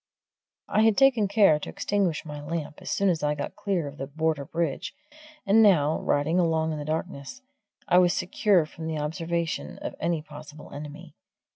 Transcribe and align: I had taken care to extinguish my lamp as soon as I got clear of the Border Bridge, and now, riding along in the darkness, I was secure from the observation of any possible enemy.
I 0.67 0.81
had 0.81 0.97
taken 0.97 1.27
care 1.27 1.59
to 1.59 1.69
extinguish 1.69 2.25
my 2.25 2.41
lamp 2.43 2.81
as 2.81 2.89
soon 2.89 3.07
as 3.07 3.21
I 3.21 3.35
got 3.35 3.55
clear 3.55 3.87
of 3.87 3.97
the 3.99 4.07
Border 4.07 4.45
Bridge, 4.45 4.95
and 5.45 5.61
now, 5.61 5.99
riding 5.99 6.39
along 6.39 6.71
in 6.73 6.79
the 6.79 6.85
darkness, 6.85 7.43
I 7.87 7.99
was 7.99 8.11
secure 8.11 8.65
from 8.65 8.87
the 8.87 8.97
observation 8.97 9.77
of 9.77 9.93
any 9.99 10.23
possible 10.23 10.73
enemy. 10.73 11.13